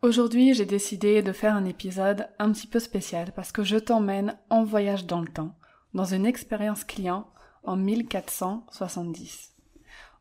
Aujourd'hui, 0.00 0.54
j'ai 0.54 0.64
décidé 0.64 1.22
de 1.22 1.32
faire 1.32 1.56
un 1.56 1.64
épisode 1.64 2.28
un 2.38 2.52
petit 2.52 2.68
peu 2.68 2.78
spécial 2.78 3.32
parce 3.32 3.50
que 3.50 3.64
je 3.64 3.76
t'emmène 3.76 4.38
en 4.48 4.62
voyage 4.62 5.06
dans 5.06 5.20
le 5.20 5.26
temps, 5.26 5.56
dans 5.92 6.04
une 6.04 6.24
expérience 6.24 6.84
client 6.84 7.26
en 7.64 7.74
1470. 7.74 9.54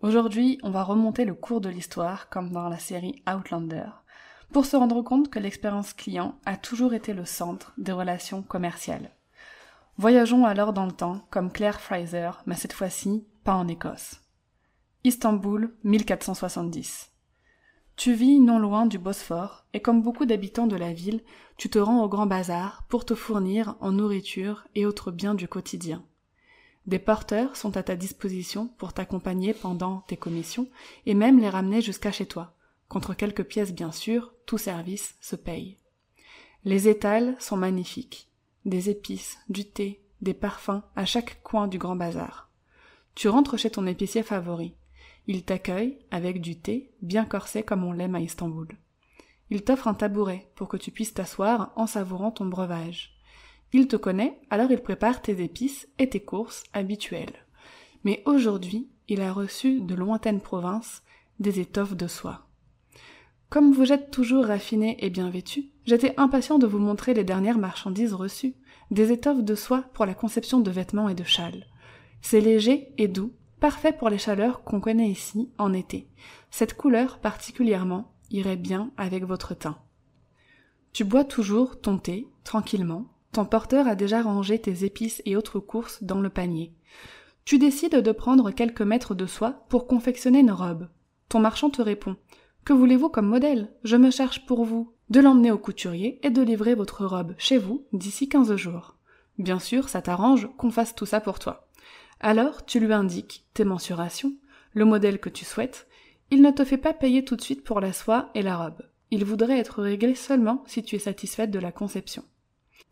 Aujourd'hui, 0.00 0.60
on 0.62 0.70
va 0.70 0.84
remonter 0.84 1.24
le 1.24 1.34
cours 1.34 1.60
de 1.60 1.68
l'histoire 1.68 2.28
comme 2.28 2.52
dans 2.52 2.68
la 2.68 2.78
série 2.78 3.20
Outlander 3.28 3.86
pour 4.52 4.64
se 4.64 4.76
rendre 4.76 5.02
compte 5.02 5.28
que 5.28 5.40
l'expérience 5.40 5.92
client 5.92 6.38
a 6.46 6.56
toujours 6.56 6.94
été 6.94 7.12
le 7.12 7.24
centre 7.24 7.72
des 7.76 7.90
relations 7.90 8.42
commerciales. 8.42 9.10
Voyageons 9.96 10.44
alors 10.44 10.72
dans 10.72 10.86
le 10.86 10.92
temps 10.92 11.26
comme 11.30 11.50
Claire 11.50 11.80
Fraser, 11.80 12.30
mais 12.46 12.54
cette 12.54 12.74
fois-ci 12.74 13.26
pas 13.42 13.54
en 13.54 13.66
Écosse. 13.66 14.20
Istanbul, 15.02 15.74
1470. 15.82 17.13
Tu 17.96 18.12
vis 18.12 18.40
non 18.40 18.58
loin 18.58 18.86
du 18.86 18.98
Bosphore, 18.98 19.64
et 19.72 19.80
comme 19.80 20.02
beaucoup 20.02 20.26
d'habitants 20.26 20.66
de 20.66 20.76
la 20.76 20.92
ville, 20.92 21.22
tu 21.56 21.70
te 21.70 21.78
rends 21.78 22.02
au 22.02 22.08
grand 22.08 22.26
bazar 22.26 22.84
pour 22.88 23.04
te 23.04 23.14
fournir 23.14 23.76
en 23.80 23.92
nourriture 23.92 24.66
et 24.74 24.84
autres 24.84 25.12
biens 25.12 25.34
du 25.34 25.46
quotidien. 25.46 26.04
Des 26.86 26.98
porteurs 26.98 27.56
sont 27.56 27.76
à 27.76 27.82
ta 27.82 27.96
disposition 27.96 28.68
pour 28.78 28.92
t'accompagner 28.92 29.54
pendant 29.54 30.00
tes 30.08 30.16
commissions 30.16 30.68
et 31.06 31.14
même 31.14 31.38
les 31.38 31.48
ramener 31.48 31.80
jusqu'à 31.80 32.12
chez 32.12 32.26
toi. 32.26 32.54
Contre 32.88 33.14
quelques 33.14 33.44
pièces 33.44 33.72
bien 33.72 33.92
sûr, 33.92 34.34
tout 34.44 34.58
service 34.58 35.16
se 35.20 35.36
paye. 35.36 35.78
Les 36.64 36.88
étals 36.88 37.36
sont 37.38 37.56
magnifiques. 37.56 38.28
Des 38.64 38.90
épices, 38.90 39.38
du 39.48 39.64
thé, 39.64 40.02
des 40.20 40.34
parfums 40.34 40.82
à 40.96 41.04
chaque 41.04 41.42
coin 41.42 41.68
du 41.68 41.78
grand 41.78 41.96
bazar. 41.96 42.50
Tu 43.14 43.28
rentres 43.28 43.58
chez 43.58 43.70
ton 43.70 43.86
épicier 43.86 44.22
favori. 44.22 44.74
Il 45.26 45.44
t'accueille 45.44 45.98
avec 46.10 46.40
du 46.40 46.56
thé, 46.56 46.92
bien 47.00 47.24
corsé 47.24 47.62
comme 47.62 47.84
on 47.84 47.92
l'aime 47.92 48.14
à 48.14 48.20
Istanbul. 48.20 48.68
Il 49.50 49.62
t'offre 49.62 49.88
un 49.88 49.94
tabouret 49.94 50.50
pour 50.54 50.68
que 50.68 50.76
tu 50.76 50.90
puisses 50.90 51.14
t'asseoir 51.14 51.72
en 51.76 51.86
savourant 51.86 52.30
ton 52.30 52.46
breuvage. 52.46 53.14
Il 53.72 53.88
te 53.88 53.96
connaît, 53.96 54.38
alors 54.50 54.70
il 54.70 54.80
prépare 54.80 55.22
tes 55.22 55.42
épices 55.42 55.88
et 55.98 56.08
tes 56.08 56.20
courses 56.20 56.64
habituelles. 56.72 57.46
Mais 58.04 58.22
aujourd'hui, 58.26 58.88
il 59.08 59.20
a 59.20 59.32
reçu 59.32 59.80
de 59.80 59.94
lointaines 59.94 60.40
provinces 60.40 61.02
des 61.40 61.58
étoffes 61.60 61.96
de 61.96 62.06
soie. 62.06 62.46
Comme 63.50 63.72
vous 63.72 63.92
êtes 63.92 64.10
toujours 64.10 64.46
raffiné 64.46 64.96
et 65.04 65.10
bien 65.10 65.30
vêtu, 65.30 65.70
j'étais 65.86 66.14
impatient 66.18 66.58
de 66.58 66.66
vous 66.66 66.78
montrer 66.78 67.14
les 67.14 67.24
dernières 67.24 67.58
marchandises 67.58 68.14
reçues, 68.14 68.54
des 68.90 69.12
étoffes 69.12 69.42
de 69.42 69.54
soie 69.54 69.84
pour 69.94 70.06
la 70.06 70.14
conception 70.14 70.60
de 70.60 70.70
vêtements 70.70 71.08
et 71.08 71.14
de 71.14 71.24
châles. 71.24 71.66
C'est 72.20 72.40
léger 72.40 72.92
et 72.98 73.08
doux, 73.08 73.32
parfait 73.64 73.94
pour 73.94 74.10
les 74.10 74.18
chaleurs 74.18 74.62
qu'on 74.62 74.78
connaît 74.78 75.08
ici 75.08 75.48
en 75.56 75.72
été. 75.72 76.06
Cette 76.50 76.76
couleur 76.76 77.18
particulièrement 77.18 78.12
irait 78.30 78.58
bien 78.58 78.90
avec 78.98 79.24
votre 79.24 79.54
teint. 79.54 79.78
Tu 80.92 81.02
bois 81.02 81.24
toujours 81.24 81.80
ton 81.80 81.96
thé, 81.96 82.28
tranquillement. 82.44 83.06
Ton 83.32 83.46
porteur 83.46 83.88
a 83.88 83.94
déjà 83.94 84.20
rangé 84.20 84.58
tes 84.58 84.84
épices 84.84 85.22
et 85.24 85.34
autres 85.34 85.60
courses 85.60 86.02
dans 86.02 86.20
le 86.20 86.28
panier. 86.28 86.74
Tu 87.46 87.58
décides 87.58 87.96
de 87.96 88.12
prendre 88.12 88.50
quelques 88.50 88.82
mètres 88.82 89.14
de 89.14 89.24
soie 89.24 89.64
pour 89.70 89.86
confectionner 89.86 90.40
une 90.40 90.52
robe. 90.52 90.90
Ton 91.30 91.40
marchand 91.40 91.70
te 91.70 91.80
répond. 91.80 92.16
Que 92.66 92.74
voulez-vous 92.74 93.08
comme 93.08 93.28
modèle? 93.28 93.72
Je 93.82 93.96
me 93.96 94.10
cherche 94.10 94.44
pour 94.44 94.66
vous. 94.66 94.92
De 95.08 95.20
l'emmener 95.20 95.52
au 95.52 95.58
couturier 95.58 96.20
et 96.22 96.28
de 96.28 96.42
livrer 96.42 96.74
votre 96.74 97.06
robe 97.06 97.34
chez 97.38 97.56
vous 97.56 97.86
d'ici 97.94 98.28
quinze 98.28 98.56
jours. 98.56 98.98
Bien 99.38 99.58
sûr, 99.58 99.88
ça 99.88 100.02
t'arrange 100.02 100.50
qu'on 100.58 100.70
fasse 100.70 100.94
tout 100.94 101.06
ça 101.06 101.22
pour 101.22 101.38
toi. 101.38 101.63
Alors 102.20 102.64
tu 102.64 102.80
lui 102.80 102.92
indiques 102.92 103.44
tes 103.54 103.64
mensurations, 103.64 104.34
le 104.72 104.84
modèle 104.84 105.18
que 105.18 105.28
tu 105.28 105.44
souhaites, 105.44 105.86
il 106.30 106.42
ne 106.42 106.50
te 106.50 106.64
fait 106.64 106.78
pas 106.78 106.94
payer 106.94 107.24
tout 107.24 107.36
de 107.36 107.42
suite 107.42 107.64
pour 107.64 107.80
la 107.80 107.92
soie 107.92 108.30
et 108.34 108.42
la 108.42 108.56
robe. 108.56 108.82
Il 109.10 109.24
voudrait 109.24 109.58
être 109.58 109.82
réglé 109.82 110.14
seulement 110.14 110.64
si 110.66 110.82
tu 110.82 110.96
es 110.96 110.98
satisfaite 110.98 111.50
de 111.50 111.58
la 111.58 111.70
conception. 111.70 112.24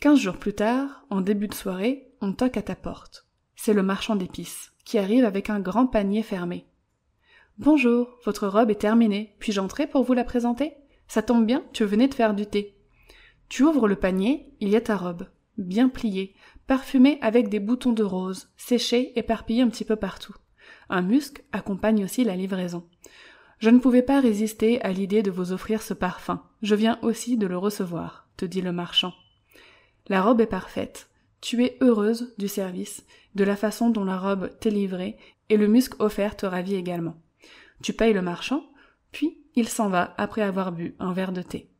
Quinze 0.00 0.18
jours 0.18 0.36
plus 0.36 0.54
tard, 0.54 1.04
en 1.10 1.20
début 1.20 1.48
de 1.48 1.54
soirée, 1.54 2.10
on 2.20 2.32
toque 2.32 2.56
à 2.56 2.62
ta 2.62 2.76
porte. 2.76 3.26
C'est 3.56 3.74
le 3.74 3.82
marchand 3.82 4.16
d'épices, 4.16 4.72
qui 4.84 4.98
arrive 4.98 5.24
avec 5.24 5.50
un 5.50 5.60
grand 5.60 5.86
panier 5.86 6.22
fermé. 6.22 6.66
Bonjour, 7.58 8.18
votre 8.24 8.48
robe 8.48 8.70
est 8.70 8.80
terminée. 8.80 9.34
Puis-je 9.38 9.60
entrer 9.60 9.86
pour 9.86 10.04
vous 10.04 10.14
la 10.14 10.24
présenter? 10.24 10.74
Ça 11.06 11.22
tombe 11.22 11.46
bien, 11.46 11.64
tu 11.72 11.84
venais 11.84 12.08
de 12.08 12.14
faire 12.14 12.34
du 12.34 12.46
thé. 12.46 12.76
Tu 13.48 13.62
ouvres 13.62 13.88
le 13.88 13.96
panier, 13.96 14.52
il 14.60 14.68
y 14.68 14.76
a 14.76 14.80
ta 14.80 14.96
robe, 14.96 15.28
bien 15.58 15.88
pliée, 15.88 16.34
parfumé 16.66 17.18
avec 17.20 17.48
des 17.48 17.60
boutons 17.60 17.92
de 17.92 18.02
rose, 18.02 18.48
séchés, 18.56 19.12
éparpillés 19.18 19.62
un 19.62 19.68
petit 19.68 19.84
peu 19.84 19.96
partout. 19.96 20.34
Un 20.88 21.02
musc 21.02 21.42
accompagne 21.52 22.04
aussi 22.04 22.24
la 22.24 22.36
livraison. 22.36 22.88
Je 23.58 23.70
ne 23.70 23.78
pouvais 23.78 24.02
pas 24.02 24.20
résister 24.20 24.80
à 24.82 24.92
l'idée 24.92 25.22
de 25.22 25.30
vous 25.30 25.52
offrir 25.52 25.82
ce 25.82 25.94
parfum. 25.94 26.42
Je 26.62 26.74
viens 26.74 26.98
aussi 27.02 27.36
de 27.36 27.46
le 27.46 27.56
recevoir, 27.56 28.28
te 28.36 28.44
dit 28.44 28.60
le 28.60 28.72
marchand. 28.72 29.12
La 30.08 30.22
robe 30.22 30.40
est 30.40 30.46
parfaite. 30.46 31.08
Tu 31.40 31.64
es 31.64 31.76
heureuse 31.80 32.34
du 32.38 32.48
service, 32.48 33.04
de 33.34 33.44
la 33.44 33.56
façon 33.56 33.90
dont 33.90 34.04
la 34.04 34.18
robe 34.18 34.50
t'est 34.60 34.70
livrée, 34.70 35.16
et 35.48 35.56
le 35.56 35.68
musc 35.68 36.00
offert 36.00 36.36
te 36.36 36.46
ravit 36.46 36.74
également. 36.74 37.16
Tu 37.82 37.92
payes 37.92 38.12
le 38.12 38.22
marchand, 38.22 38.64
puis 39.10 39.38
il 39.54 39.68
s'en 39.68 39.88
va 39.88 40.14
après 40.18 40.42
avoir 40.42 40.72
bu 40.72 40.94
un 40.98 41.12
verre 41.12 41.32
de 41.32 41.42
thé. 41.42 41.71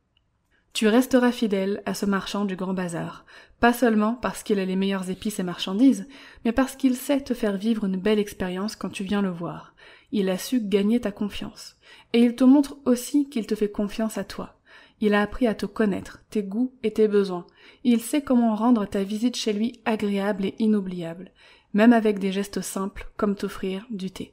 Tu 0.72 0.88
resteras 0.88 1.32
fidèle 1.32 1.82
à 1.84 1.92
ce 1.92 2.06
marchand 2.06 2.46
du 2.46 2.56
grand 2.56 2.72
bazar, 2.72 3.26
pas 3.60 3.74
seulement 3.74 4.14
parce 4.14 4.42
qu'il 4.42 4.58
a 4.58 4.64
les 4.64 4.76
meilleures 4.76 5.10
épices 5.10 5.38
et 5.38 5.42
marchandises, 5.42 6.08
mais 6.44 6.52
parce 6.52 6.76
qu'il 6.76 6.96
sait 6.96 7.20
te 7.20 7.34
faire 7.34 7.58
vivre 7.58 7.84
une 7.84 7.98
belle 7.98 8.18
expérience 8.18 8.74
quand 8.74 8.88
tu 8.88 9.04
viens 9.04 9.20
le 9.20 9.30
voir. 9.30 9.74
Il 10.12 10.30
a 10.30 10.38
su 10.38 10.60
gagner 10.60 11.00
ta 11.00 11.12
confiance. 11.12 11.76
Et 12.14 12.20
il 12.20 12.34
te 12.36 12.44
montre 12.44 12.78
aussi 12.86 13.28
qu'il 13.28 13.46
te 13.46 13.54
fait 13.54 13.70
confiance 13.70 14.16
à 14.16 14.24
toi. 14.24 14.58
Il 15.00 15.14
a 15.14 15.20
appris 15.20 15.46
à 15.46 15.54
te 15.54 15.66
connaître, 15.66 16.22
tes 16.30 16.42
goûts 16.42 16.72
et 16.82 16.92
tes 16.92 17.08
besoins. 17.08 17.46
Il 17.84 18.00
sait 18.00 18.22
comment 18.22 18.54
rendre 18.54 18.86
ta 18.86 19.02
visite 19.02 19.36
chez 19.36 19.52
lui 19.52 19.80
agréable 19.84 20.46
et 20.46 20.54
inoubliable, 20.58 21.32
même 21.74 21.92
avec 21.92 22.18
des 22.18 22.32
gestes 22.32 22.62
simples 22.62 23.10
comme 23.16 23.34
t'offrir 23.34 23.86
du 23.90 24.10
thé. 24.10 24.32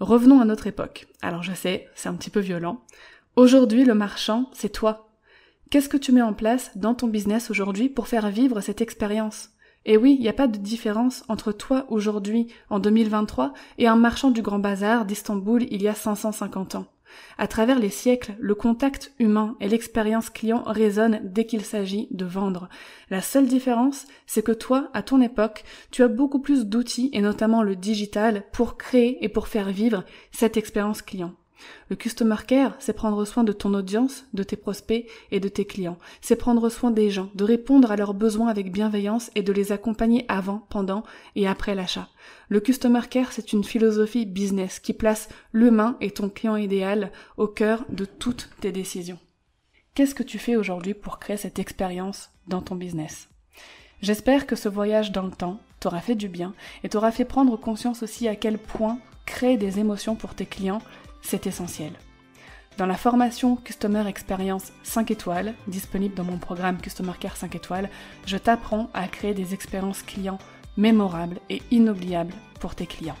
Revenons 0.00 0.40
à 0.40 0.44
notre 0.44 0.66
époque. 0.66 1.06
Alors 1.22 1.42
je 1.42 1.52
sais, 1.52 1.88
c'est 1.94 2.08
un 2.08 2.14
petit 2.14 2.30
peu 2.30 2.40
violent. 2.40 2.84
Aujourd'hui, 3.36 3.84
le 3.84 3.94
marchand, 3.94 4.48
c'est 4.52 4.72
toi, 4.72 5.05
Qu'est-ce 5.68 5.88
que 5.88 5.96
tu 5.96 6.12
mets 6.12 6.22
en 6.22 6.32
place 6.32 6.70
dans 6.76 6.94
ton 6.94 7.08
business 7.08 7.50
aujourd'hui 7.50 7.88
pour 7.88 8.06
faire 8.06 8.30
vivre 8.30 8.60
cette 8.60 8.80
expérience? 8.80 9.50
Et 9.84 9.96
oui, 9.96 10.14
il 10.16 10.22
n'y 10.22 10.28
a 10.28 10.32
pas 10.32 10.46
de 10.46 10.58
différence 10.58 11.24
entre 11.28 11.50
toi 11.50 11.86
aujourd'hui, 11.88 12.46
en 12.70 12.78
2023, 12.78 13.52
et 13.78 13.88
un 13.88 13.96
marchand 13.96 14.30
du 14.30 14.42
Grand 14.42 14.60
Bazar 14.60 15.06
d'Istanbul 15.06 15.66
il 15.70 15.82
y 15.82 15.88
a 15.88 15.94
550 15.94 16.76
ans. 16.76 16.86
À 17.36 17.48
travers 17.48 17.80
les 17.80 17.90
siècles, 17.90 18.36
le 18.38 18.54
contact 18.54 19.12
humain 19.18 19.56
et 19.60 19.68
l'expérience 19.68 20.30
client 20.30 20.62
résonnent 20.64 21.20
dès 21.24 21.46
qu'il 21.46 21.64
s'agit 21.64 22.06
de 22.12 22.24
vendre. 22.24 22.68
La 23.10 23.20
seule 23.20 23.48
différence, 23.48 24.06
c'est 24.26 24.44
que 24.44 24.52
toi, 24.52 24.88
à 24.94 25.02
ton 25.02 25.20
époque, 25.20 25.64
tu 25.90 26.04
as 26.04 26.08
beaucoup 26.08 26.40
plus 26.40 26.66
d'outils, 26.66 27.10
et 27.12 27.20
notamment 27.20 27.64
le 27.64 27.74
digital, 27.74 28.44
pour 28.52 28.76
créer 28.76 29.24
et 29.24 29.28
pour 29.28 29.48
faire 29.48 29.70
vivre 29.70 30.04
cette 30.30 30.56
expérience 30.56 31.02
client. 31.02 31.34
Le 31.88 31.96
customer 31.96 32.36
care, 32.46 32.74
c'est 32.78 32.92
prendre 32.92 33.24
soin 33.24 33.44
de 33.44 33.52
ton 33.52 33.72
audience, 33.74 34.24
de 34.34 34.42
tes 34.42 34.56
prospects 34.56 35.06
et 35.30 35.40
de 35.40 35.48
tes 35.48 35.64
clients. 35.64 35.98
C'est 36.20 36.36
prendre 36.36 36.68
soin 36.68 36.90
des 36.90 37.10
gens, 37.10 37.30
de 37.34 37.44
répondre 37.44 37.90
à 37.90 37.96
leurs 37.96 38.14
besoins 38.14 38.48
avec 38.48 38.72
bienveillance 38.72 39.30
et 39.34 39.42
de 39.42 39.52
les 39.52 39.72
accompagner 39.72 40.24
avant, 40.28 40.66
pendant 40.68 41.02
et 41.34 41.46
après 41.46 41.74
l'achat. 41.74 42.08
Le 42.48 42.60
customer 42.60 43.02
care, 43.08 43.32
c'est 43.32 43.52
une 43.52 43.64
philosophie 43.64 44.26
business 44.26 44.80
qui 44.80 44.92
place 44.92 45.28
l'humain 45.52 45.96
et 46.00 46.10
ton 46.10 46.28
client 46.28 46.56
idéal 46.56 47.12
au 47.36 47.46
cœur 47.46 47.84
de 47.88 48.04
toutes 48.04 48.50
tes 48.60 48.72
décisions. 48.72 49.18
Qu'est-ce 49.94 50.14
que 50.14 50.22
tu 50.22 50.38
fais 50.38 50.56
aujourd'hui 50.56 50.94
pour 50.94 51.18
créer 51.18 51.38
cette 51.38 51.58
expérience 51.58 52.30
dans 52.48 52.60
ton 52.60 52.74
business? 52.74 53.28
J'espère 54.02 54.46
que 54.46 54.56
ce 54.56 54.68
voyage 54.68 55.10
dans 55.10 55.22
le 55.22 55.30
temps 55.30 55.58
t'aura 55.80 56.00
fait 56.00 56.14
du 56.14 56.28
bien 56.28 56.52
et 56.84 56.88
t'aura 56.88 57.12
fait 57.12 57.24
prendre 57.24 57.56
conscience 57.56 58.02
aussi 58.02 58.28
à 58.28 58.36
quel 58.36 58.58
point 58.58 58.98
créer 59.24 59.56
des 59.56 59.78
émotions 59.78 60.14
pour 60.14 60.34
tes 60.34 60.46
clients 60.46 60.82
c'est 61.22 61.46
essentiel. 61.46 61.92
Dans 62.78 62.86
la 62.86 62.96
formation 62.96 63.56
Customer 63.56 64.06
Experience 64.06 64.72
5 64.82 65.10
étoiles, 65.10 65.54
disponible 65.66 66.14
dans 66.14 66.24
mon 66.24 66.38
programme 66.38 66.78
Customer 66.78 67.12
Care 67.18 67.36
5 67.36 67.54
étoiles, 67.54 67.88
je 68.26 68.36
t'apprends 68.36 68.90
à 68.92 69.08
créer 69.08 69.32
des 69.32 69.54
expériences 69.54 70.02
clients 70.02 70.38
mémorables 70.76 71.38
et 71.48 71.62
inoubliables 71.70 72.34
pour 72.60 72.74
tes 72.74 72.86
clients. 72.86 73.16